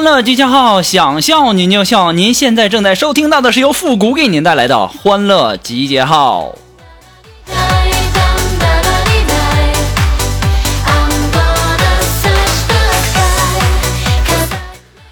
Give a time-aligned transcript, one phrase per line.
[0.00, 2.12] 欢乐集结号，想笑您就笑。
[2.12, 6.54] 您现在正在收听到的是由复古给您带来的《欢乐集结号》。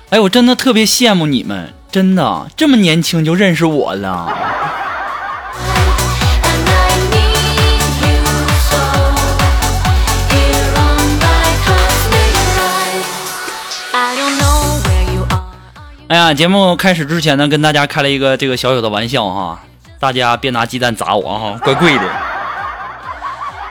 [0.08, 4.32] 哎，我真的特别羡慕你们，真的这么年轻就认识我了。
[16.18, 19.60] 呀，节目开始之前呢，跟大家开了一个这个小小的玩笑哈，
[20.00, 22.02] 大家别拿鸡蛋砸我哈，怪贵的。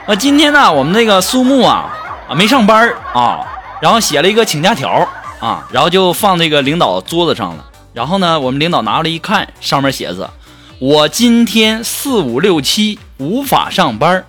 [0.06, 1.94] 那，今天呢，我们那个苏木啊
[2.26, 3.46] 啊没上班啊，
[3.82, 5.06] 然后写了一个请假条
[5.40, 7.66] 啊，然后就放那个领导桌子上了。
[7.92, 10.30] 然后呢，我们领导拿过来一看，上面写着
[10.78, 14.24] 我今天四五六七无法上班。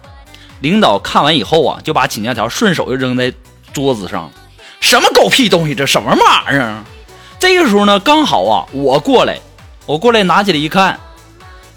[0.59, 3.31] 领导看完以后啊，就把请假条顺手就扔在
[3.71, 4.29] 桌子上，
[4.81, 6.83] 什么狗屁东西，这什么玩意儿？
[7.39, 9.39] 这个时候呢，刚好啊，我过来，
[9.85, 10.99] 我过来拿起来一看，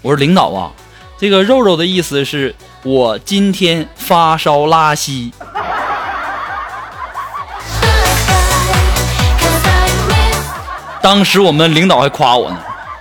[0.01, 0.71] 我说领导啊，
[1.17, 5.31] 这个肉肉的意思是我今天发烧拉稀。
[11.01, 12.57] 当时我们领导还夸我呢，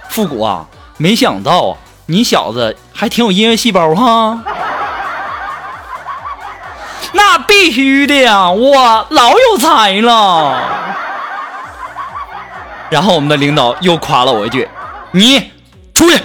[0.08, 0.64] 复古啊，
[0.98, 1.76] 没想到啊，
[2.06, 4.40] 你小子还挺有音乐细胞哈。
[7.12, 11.01] 那必须的呀，我老有才了。
[12.92, 14.68] 然后我们的领导又夸了我一句
[15.12, 15.38] ：“你
[15.94, 16.20] 出去。”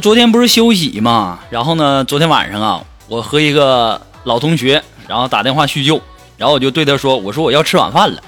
[0.00, 1.40] 昨天不是休息嘛？
[1.50, 6.00] 然后呢，昨天晚上啊，我和一个老同学，然后打电话叙旧，
[6.36, 8.22] 然后我就对他说：“我说我要吃晚饭了。”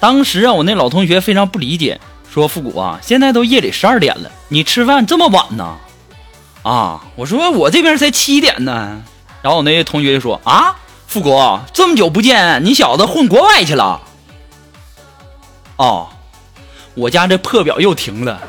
[0.00, 2.00] 当时啊，我那老同学非常不理解，
[2.32, 5.76] 说：“复古啊，现在都夜里十二点了，你吃饭这么晚呢？”
[6.62, 9.02] 啊，我说我这边才七点呢。
[9.42, 10.76] 然后我那同学就说：“啊，
[11.06, 11.38] 复古
[11.72, 14.00] 这么久不见，你小子混国外去了？”
[15.76, 16.08] 哦，
[16.94, 18.40] 我家这破表又停了。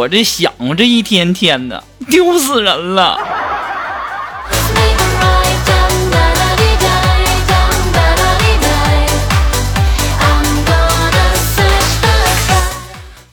[0.00, 3.18] 我这想，这一天天的丢死人了。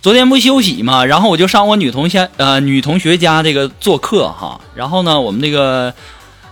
[0.02, 5.94] 昨天不休息嘛，然后我就上我女同学呃女同学家这个做客哈，然后呢，我们这个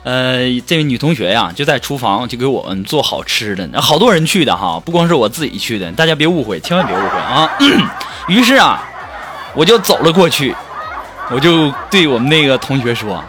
[0.04, 7.50] 呃这位女同学呀就在厨房就给我们做好吃的，好多人去的哈，不光是我自己去的，大家别误会，千万别误会啊。
[8.30, 8.82] 于是啊。
[9.56, 10.54] 我就走了过去，
[11.32, 13.24] 我就对我们那个同学说：“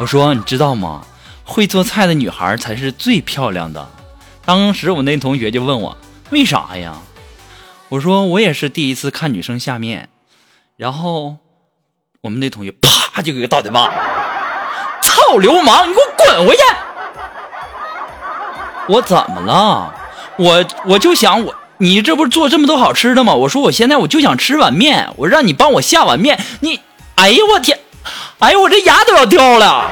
[0.00, 1.04] 我说你知道吗？
[1.44, 3.86] 会做菜的女孩才是最漂亮的。”
[4.46, 5.96] 当时我那同学就问我
[6.30, 6.94] ：“为啥呀？”
[7.90, 10.08] 我说：“我也是第一次看女生下面。”
[10.76, 11.36] 然后
[12.22, 13.92] 我们那同学啪就给个大嘴巴
[15.02, 16.62] ：“臭流氓，你给我滚回去！”
[18.94, 19.94] 我怎么了？
[20.36, 21.54] 我我就想我。
[21.84, 23.34] 你这不是做这么多好吃的吗？
[23.34, 26.42] 我说我现在我就想吃碗面，我让你帮我下碗面。
[26.60, 26.80] 你，
[27.16, 27.78] 哎呀我天，
[28.38, 29.90] 哎呀我这牙都要掉了。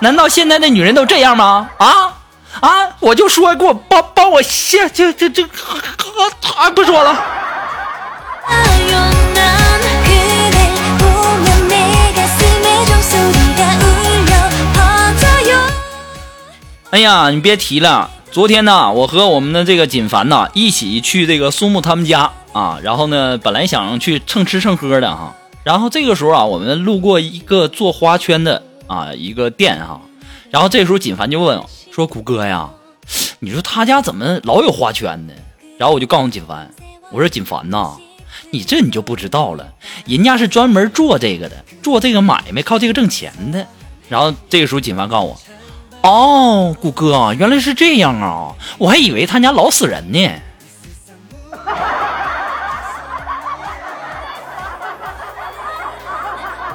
[0.00, 1.68] 难道现在的女人都这样吗？
[1.76, 2.14] 啊
[2.60, 2.70] 啊！
[3.00, 5.44] 我就说给我帮帮我下，这这这，
[6.74, 7.14] 不说了。
[16.90, 25.34] 哎呀，你别提了，昨天呢，我和我们的这个锦凡呐一起去这个苏木他们家啊，然后呢，本来想去蹭吃蹭喝的哈，
[25.64, 30.00] 然后这个时候啊，我们路过一个做花圈的啊一个店哈，
[30.50, 31.60] 然后这时候锦凡就问
[31.90, 32.70] 说：“谷哥呀，
[33.40, 35.34] 你说他家怎么老有花圈呢？”
[35.76, 36.70] 然后我就告诉锦凡，
[37.10, 37.96] 我说：“锦凡呐，
[38.52, 39.66] 你这你就不知道了，
[40.06, 43.66] 人家是专门做这个的，做这个买卖靠这个挣钱的。”
[44.08, 45.40] 然后这个时候锦凡告诉我。
[46.06, 48.54] 哦，谷哥，原来是这样啊！
[48.78, 50.30] 我还以为他家老死人呢。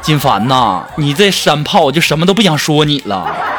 [0.01, 3.50] 金凡呐，你这山炮，我就什么都不想说你了。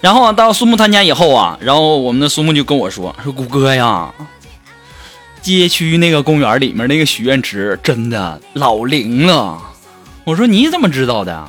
[0.00, 4.14] 然后啊，到苏木他家以后啊，然后我们的苏木就跟我说：“说谷哥呀，
[5.42, 9.60] 街区那个公园里面那个许愿池真的老灵了。”
[10.22, 11.48] 我说：“你怎么知道的？”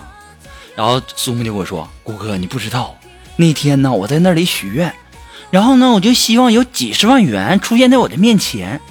[0.75, 2.95] 然后苏木就跟我说：“谷哥，你不知道，
[3.35, 4.91] 那天呢，我在那里许愿，
[5.51, 8.81] 然后呢，我就希望有几十万元出现在我的面前。”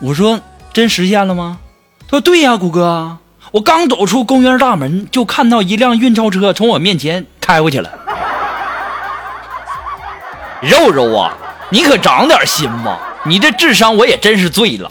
[0.00, 0.40] 我说
[0.72, 1.58] ：“真实现了吗？”
[2.08, 3.18] 他说：“对呀，谷哥，
[3.52, 7.90] 我刚走出公园大门，就看到一辆运钞车从我面前开过去了。”
[10.60, 11.32] 肉肉啊，
[11.70, 12.98] 你可长点心吧！
[13.24, 14.90] 你这智商我也真是醉了。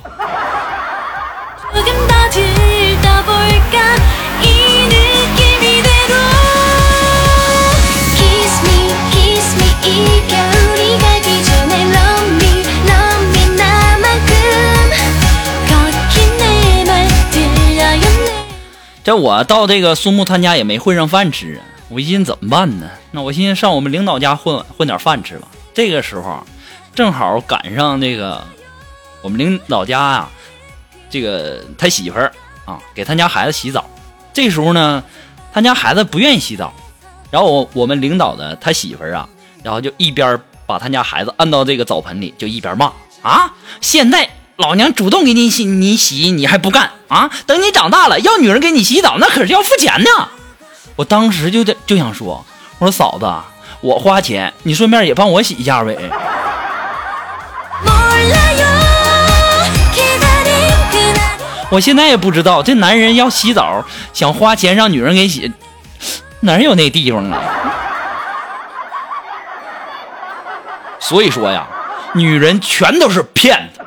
[19.04, 22.88] 这我到这个苏木他家也没混上饭吃啊，我寻思怎么办呢？
[23.12, 25.48] 那我寻思上我们领导家混混点饭吃吧。
[25.74, 26.46] 这个时候，
[26.94, 28.44] 正好赶上那个
[29.22, 30.30] 我们领导家啊，
[31.10, 32.32] 这个他媳妇儿
[32.66, 33.86] 啊，给他家孩子洗澡。
[34.34, 35.04] 这时候呢，
[35.54, 36.74] 他家孩子不愿意洗澡，
[37.32, 39.30] 然后我我们领导的他媳妇儿啊，
[39.64, 42.92] 然后就一边把他家孩子按到这个澡盆里，就一边骂
[43.22, 47.30] 啊：“现在老娘主动给你洗，你洗你还不干啊？
[47.46, 50.10] 等你长大了要女人给你洗澡，那可是要付钱的。”
[50.98, 52.46] 我当时就在就想说
[52.80, 53.26] ：“我说嫂子。”
[53.82, 55.98] 我花钱，你顺便也帮我洗一下呗。
[61.72, 65.52] 我现在也不知道，这男人要洗澡想花钱让女人给洗，
[66.40, 67.40] 哪有那地方啊？
[71.00, 71.68] 所以说呀，
[72.14, 73.79] 女人全都是骗子。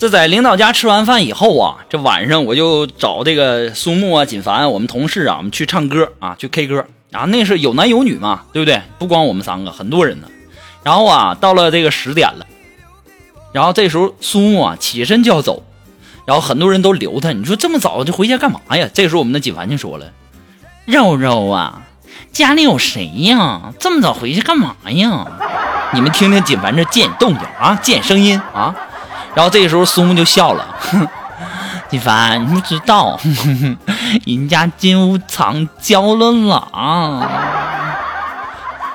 [0.00, 7.26] 这在领导家吃完饭以后啊，这晚上我就找这个苏木啊、锦凡，我们同事啊，我们去唱歌啊，去 K 歌啊。
[7.26, 8.80] 那是有男有女嘛，对不对？
[8.98, 10.26] 不光我们三个，很多人呢。
[10.82, 12.46] 然后啊，到了这个十点了，
[13.52, 15.62] 然后这时候苏木啊起身就要走，
[16.24, 17.32] 然后很多人都留他。
[17.32, 18.88] 你说这么早就回家干嘛呀？
[18.94, 20.10] 这时候我们的锦凡就说了
[20.86, 21.82] ：“肉肉啊，
[22.32, 23.74] 家里有谁呀？
[23.78, 25.26] 这么早回去干嘛呀？
[25.92, 28.74] 你们听听锦凡这贱动静啊，贱声音啊。”
[29.34, 30.66] 然后这个时候苏木就笑了，
[31.88, 33.18] 金凡，你不知道，
[34.26, 37.28] 人家金屋藏娇了啦。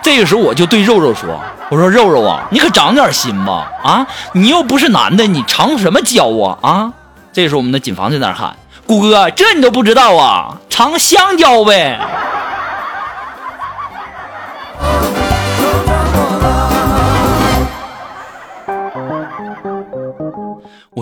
[0.01, 1.39] 这个时候我就对肉肉说
[1.69, 3.71] ：“我说肉肉啊，你可长点心吧！
[3.83, 6.57] 啊，你又不是男的，你藏什么娇啊？
[6.61, 6.93] 啊！”
[7.33, 10.57] 这个时候我们的锦房在那喊：“谷哥，这你都不知道啊？
[10.69, 11.99] 藏香蕉呗。”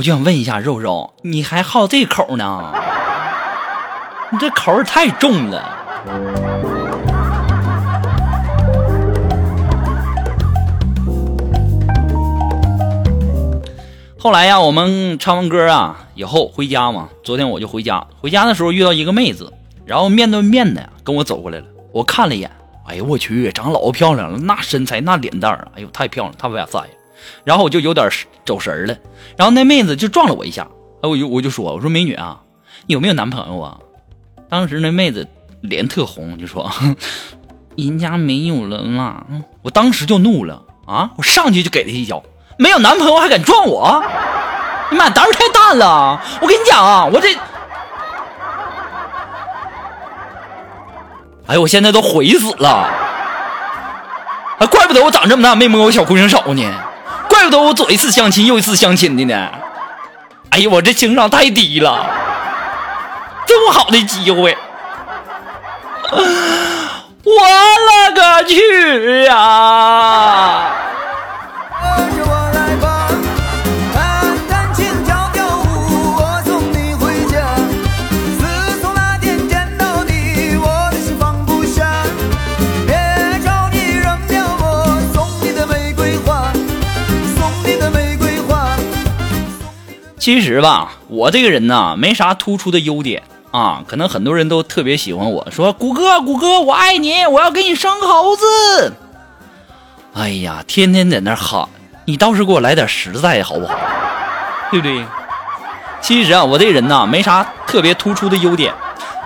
[0.03, 2.73] 就想问一下肉肉，你还好这口呢？
[4.33, 5.79] 你这口味太重了。
[14.19, 17.07] 后来呀，我们唱完歌啊以后回家嘛。
[17.23, 19.53] 昨天我就回家，回家的时候遇到一个妹子，
[19.85, 21.65] 然后面对面的跟我走过来了。
[21.93, 22.51] 我看了一眼，
[22.85, 26.81] 哎呦我去，长老漂亮了，那身材那脸蛋儿，哎呦太漂亮，太哇塞。
[27.43, 28.09] 然后我就有点
[28.45, 28.95] 走神了，
[29.37, 30.67] 然后那妹子就撞了我一下，
[31.01, 32.41] 哎，我就我就说，我说美女啊，
[32.87, 33.77] 你有没有男朋友啊？
[34.49, 35.27] 当时那妹子
[35.61, 36.71] 脸特红，就说
[37.75, 39.25] 人家没有了。
[39.61, 42.23] 我当时就怒了啊，我上去就给她一脚，
[42.57, 44.03] 没有男朋友还敢撞我？
[44.91, 46.21] 你妈胆儿太大了！
[46.39, 47.35] 我跟你讲啊，我这，
[51.47, 52.69] 哎，我现在都悔死了！
[54.59, 56.61] 啊，怪不得我长这么大没摸过小姑娘手呢，
[57.43, 59.49] 怪不得我左一次相亲右一次相亲的呢。
[60.49, 62.05] 哎呀，我这情商太低了，
[63.45, 64.57] 这么好的机会，
[66.11, 70.42] 我勒个去呀！
[90.23, 93.83] 其实吧，我这个人呢，没啥突出的优点啊。
[93.85, 98.93] 可能很多人都特别喜欢我，说谷歌，谷歌，我爱你，我要给你生猴子。
[100.13, 101.67] 哎呀，天天在那喊，
[102.05, 103.75] 你倒是给我来点实在好不好？
[104.71, 105.03] 对不对？
[105.99, 108.73] 其实啊，我这人呢，没啥特别突出的优点，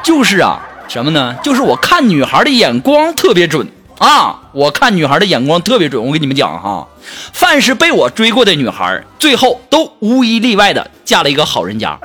[0.02, 1.36] 就是啊，什么呢？
[1.44, 3.68] 就是我看女孩的眼光特别准。
[4.00, 4.40] 啊！
[4.52, 6.88] 我看女孩的眼光特别准，我跟你们讲哈，
[7.34, 12.00] 凡是被我追过的女孩，最后都无一例外的嫁了一个好人家。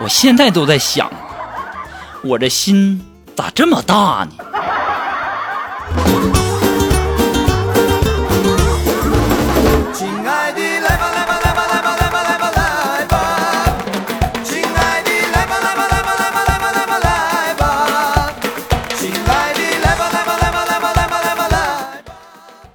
[0.00, 1.10] 我现在都在想，
[2.22, 3.00] 我这心
[3.34, 4.30] 咋这么大呢？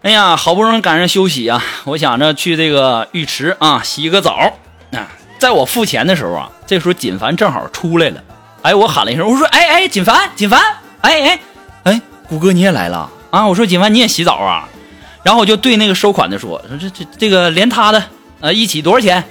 [0.01, 1.61] 哎呀，好不容易赶上休息啊！
[1.83, 4.53] 我想着去这个浴池啊洗个澡
[4.93, 5.07] 啊。
[5.37, 8.23] 在我付钱的时候啊，这时候锦凡正好出来了。
[8.61, 10.61] 哎，我喊了一声，我说：“哎哎，锦凡，锦凡，
[11.01, 11.39] 哎哎
[11.83, 14.69] 哎，谷歌你也来了啊！”我说：“锦凡你也洗澡啊？”
[15.21, 18.01] 然后我就对那个收款的说：“这这这个连他的
[18.39, 19.21] 呃一起多少钱？”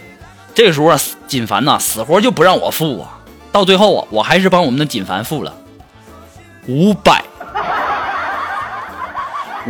[0.55, 3.19] 这个时候啊，锦凡呐死活就不让我付啊。
[3.53, 5.55] 到最后啊，我还是帮我们的锦凡付了
[6.67, 7.25] 五百。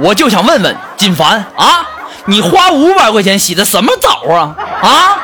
[0.01, 1.87] 我就想问问锦凡啊，
[2.27, 4.57] 你花五百块钱洗的什么澡啊？
[4.81, 5.19] 啊，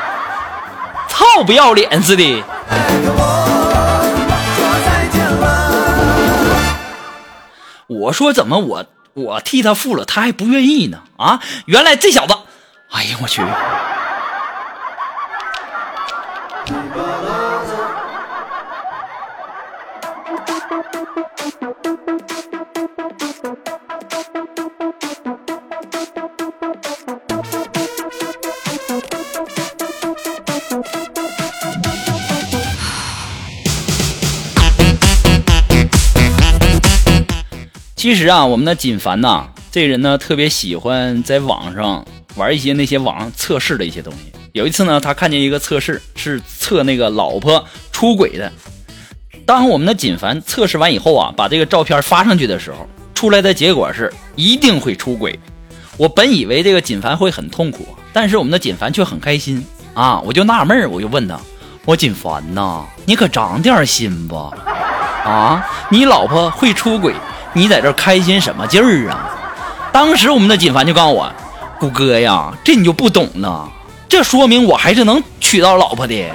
[1.07, 2.43] 操不要脸似的！
[7.87, 10.99] 我说怎么我我替他付了，他还不愿意呢？
[11.17, 12.33] 啊，原来这小子，
[12.91, 13.41] 哎呀我去！
[38.05, 44.31] 其实啊，我们的锦凡呐，这人呢特别喜欢在网上玩一些那些网上测试的一些东西。
[44.51, 48.51] 有一次呢，他看见一个测试是测那个老婆出轨的。
[49.43, 55.39] 当我们的锦凡测试完以后啊，把这个照片发上去的时候，出来的结果是一定会出轨。
[55.97, 60.19] 我本以为这个锦凡会很痛苦，但是我们的锦凡却很开心啊！
[60.19, 61.39] 我就纳闷儿，我就问他
[61.85, 64.51] ：“我锦凡呐，你可长点心吧？
[65.25, 67.11] 啊，你老婆会出轨？”
[67.55, 69.31] 你在这开心什么劲儿啊？
[69.93, 71.31] 当时我们的锦凡就告诉我
[71.79, 73.65] ：“谷哥呀，这你就不懂呢，
[74.09, 76.29] 这说明我还是能娶到老婆的。”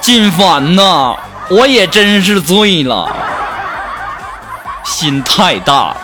[0.00, 1.16] 锦凡呐，
[1.50, 3.10] 我也真是醉了，
[4.84, 5.96] 心太大。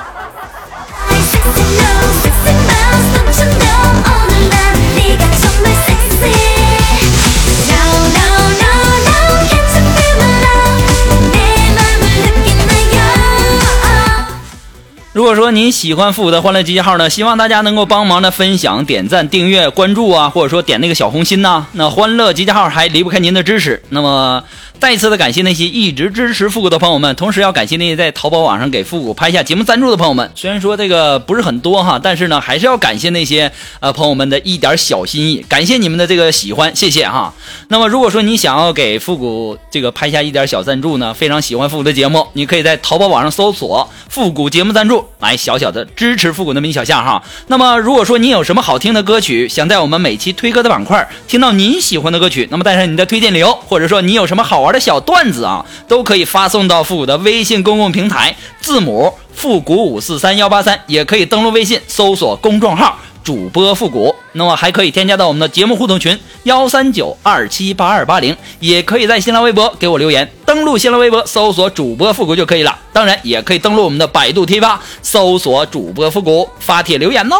[15.30, 21.64] 果说您喜欢复古的欢乐集结号呢，希望大家能够帮忙的分享、点赞、订阅、关注啊，或者说点那个小红心呐。
[21.74, 23.80] 那欢乐集结号还离不开您的支持。
[23.90, 24.42] 那么
[24.80, 30.32] 再一次的感谢那些一直支持复古的朋友们，同时要感谢那些在淘宝网上给复古拍下节目赞助的朋友们。
[30.34, 37.34] 虽然说这个不是很多哈，但是呢，还是要感谢那些呃朋友们的一点小心意，感谢你们的这个喜欢，谢谢哈。
[37.68, 45.04] 那么如果说你想要给复古这个拍下一点小赞助呢，非常喜欢复古的节目，你可以在淘宝网上搜索“复古节目赞助”。
[45.20, 47.22] 来小小的支持复古那么一小下哈。
[47.48, 62.96] 那么如果说你有什么好听的歌曲，想在我们每期推歌的板块听到您喜欢的歌曲，那么带上你的推荐理由，或者说你有什么好玩我的小段子啊，都可以发送到复古的微信公共平台，字母复古五四三幺八三，也可以登录微信搜索公众号。
[63.24, 64.14] 主播复古。
[64.32, 70.30] 那么还可以添加到我们的节目互动群幺三九二七八二八零，也可以在新浪微博给我留言。
[70.46, 72.78] 登录新浪微博搜索主播复古就可以了。
[72.92, 77.36] 当然也可以登录我们的百度贴吧搜索主播复古发帖留言哦。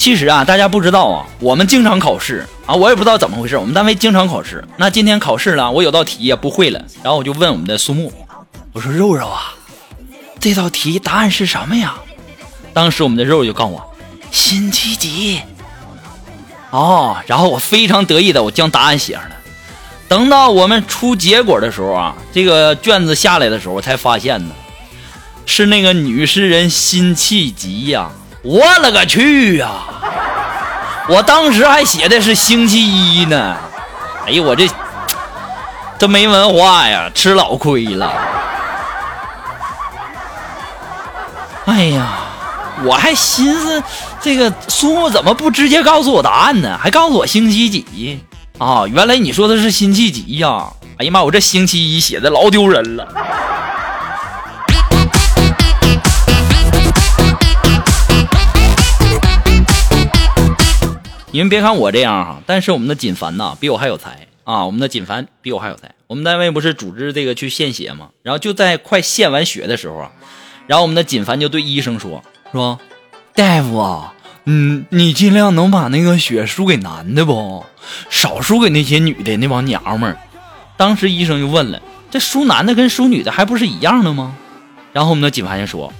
[0.00, 4.64] 其实啊，大家不知道啊，我们经常考试啊，我也不知道怎么回事，我们单位经常考试。
[4.78, 8.10] 那今天考试了，我有道题也不会了，然后我就问我们的苏木，
[8.72, 9.52] 我说肉肉啊，
[10.40, 11.96] 这道题答案是什么呀？
[12.72, 13.94] 当时我们的肉肉就告诉我，
[14.30, 15.42] 辛弃疾。
[16.70, 19.32] 哦，然后我非常得意的我将答案写上了。
[20.08, 24.54] 等到我们出结果的时候啊，这个卷子下来的时候，我才发现呢，
[25.44, 28.10] 是那个女诗人辛弃疾呀。
[28.42, 29.68] 我勒个去呀！
[31.08, 32.80] 我当时还写的是星期
[33.20, 33.56] 一呢。
[34.26, 34.68] 哎呀，我这
[35.98, 38.12] 这没文化呀，吃老亏了。
[41.66, 42.08] 哎呀，
[42.84, 43.82] 我还寻思
[44.22, 46.78] 这个苏木怎么不直接告诉我答案呢？
[46.80, 48.20] 还告诉我星期几
[48.56, 48.86] 啊？
[48.86, 50.66] 原来你说的是辛弃疾呀！
[50.96, 53.06] 哎呀妈，我这星期一写的老丢人了。
[61.32, 64.64] 你们别看我这样哈，但是我们的锦凡呐比我还有才啊！
[64.66, 65.94] 我们的锦凡比我还有才。
[66.08, 68.08] 我们单位不是组织这个去献血吗？
[68.24, 70.10] 然后就在快献完血的时候啊，
[70.66, 72.80] 然后我们的锦凡就对医生说：“说
[73.32, 74.12] 大夫啊，
[74.44, 77.64] 嗯，你尽量能把那个血输给男的不？
[78.08, 80.18] 少输给那些女的那帮娘们儿。”
[80.76, 84.36] 当时医生就问了：“这输男的跟输女的还不是一样的吗？”
[84.92, 85.92] 然后我们的锦凡就说。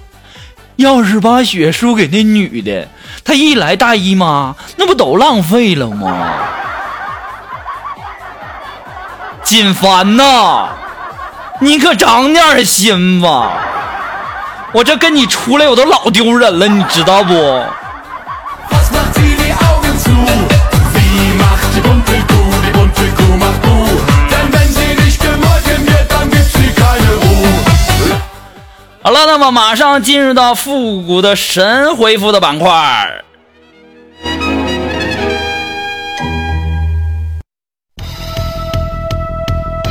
[0.81, 2.87] 要是把血输给那女的，
[3.23, 6.11] 她一来大姨妈，那不都浪费了吗？
[9.43, 10.69] 锦凡呐，
[11.59, 13.51] 你可长点心吧！
[14.73, 17.33] 我这跟你出来，我都老丢人了，你知道不？
[29.03, 33.23] 好了，那么马上进入到复古的神回复的板块。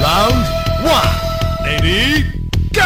[0.01, 0.45] Round
[0.85, 2.23] one，ready
[2.73, 2.83] go。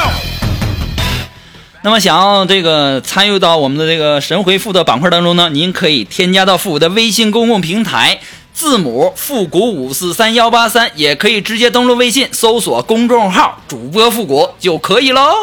[1.83, 8.21] 那么想要这个参与到我们的这个神回复的板块当中呢，您可以添加到复古的微信公共平台，
[8.55, 15.35] 字母复古五四三幺八三，也可以直接登录微信搜索公众号主播复古就可以喽。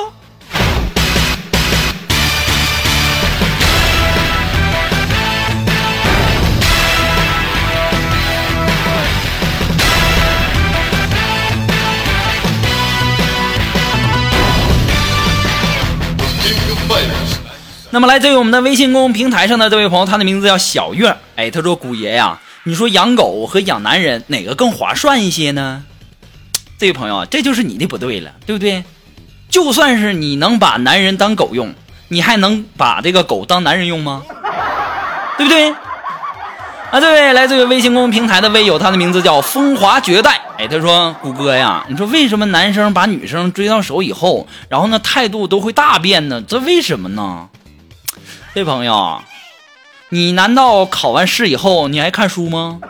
[17.93, 21.13] 那么来自于我们的微信公众平台上的这位朋友，他的名字叫小月。
[21.35, 25.83] 哎，他说：“古爷呀，你说养狗和养男人哪个更划算一些呢？”
[26.79, 28.85] 这位朋友，这就是你的不对了，对不对？
[29.49, 31.73] 就算是你能把男人当狗用，
[32.07, 34.23] 你还能把这个狗当男人用吗？
[35.37, 35.69] 对不对？
[36.91, 40.39] 啊，这位来自于微信公众平台的微友，他的名字叫风华绝代。
[40.57, 46.41] 哎，他说：“谷哥呀，你说为什么男生把女生追到手以后，然后呢态度都会大变呢？
[46.47, 47.49] 这为什么呢？”
[48.53, 49.21] 这朋友，
[50.09, 52.81] 你难道考完试以后你还看书吗？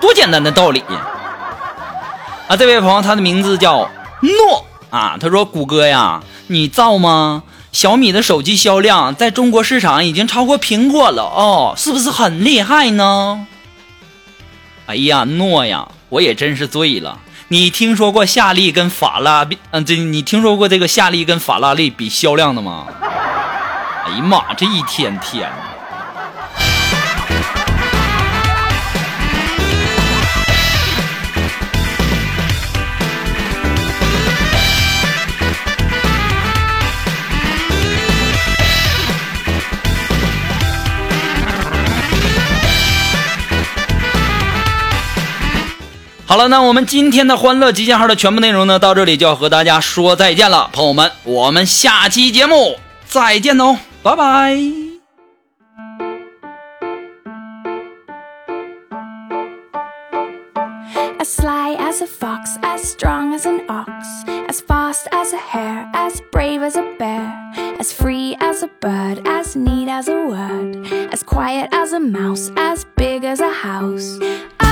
[0.00, 0.82] 多简单的道理
[2.48, 2.56] 啊！
[2.56, 3.88] 这位朋友，他的名字叫
[4.20, 5.16] 诺啊。
[5.20, 7.44] 他说：“谷歌呀，你造吗？
[7.70, 13.46] 小米的手机销量在中国市场已经超过苹果了哦，是不是很厉害呢？”
[14.86, 17.20] 哎呀，诺呀，我也真是醉了。
[17.48, 19.58] 你听说过夏利跟法拉比？
[19.70, 22.86] 嗯，这你听说过这个夏利跟法拉利比销量的吗？
[23.00, 25.71] 哎呀妈，这一天天的。
[46.32, 54.56] 好了，那我们今天的欢乐集结号的全部内容呢，到这里就要和大家说再见了，朋友们，我们下期节目再见哦，拜拜。
[61.92, 66.78] As a fox, as strong as an ox, as fast as a hare, as brave as
[66.78, 67.30] a bear,
[67.78, 68.11] as free
[68.62, 73.24] as a bird, as neat as a word, as quiet as a mouse, as big
[73.24, 74.20] as a house.
[74.60, 74.68] All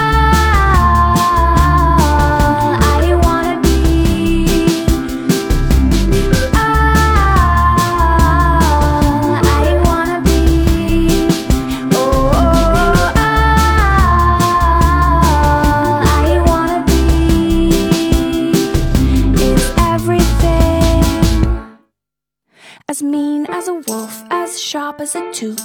[25.11, 25.61] as a tooth,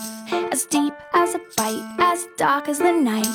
[0.52, 3.28] as deep as a bite, as dark as the night,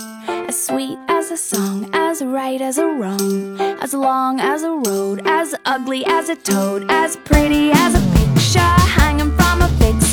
[0.49, 5.23] as sweet as a song, as right as a wrong, as long as a road,
[5.25, 8.59] as ugly as a toad, as pretty as a picture
[8.99, 10.10] hanging from a fixture,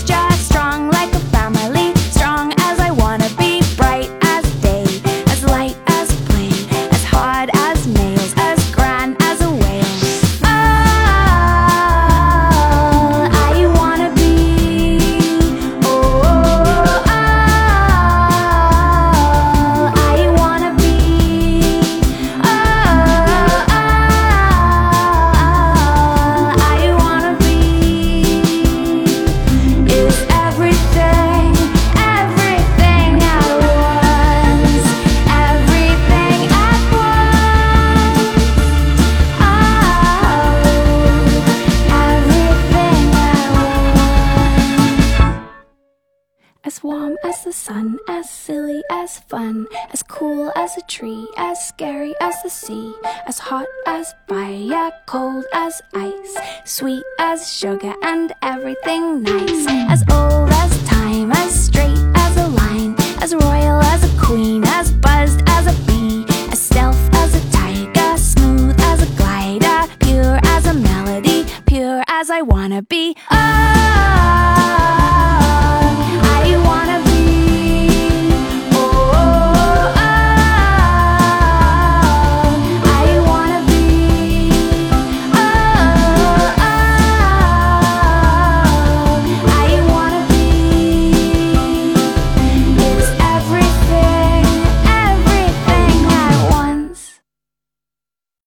[57.28, 59.68] as sugar, and everything nice.
[59.94, 64.94] As old as time, as straight as a line, as royal as a queen, as
[64.94, 70.68] buzzed as a bee, as stealth as a tiger, smooth as a glider, pure as
[70.68, 73.17] a melody, pure as I wanna be.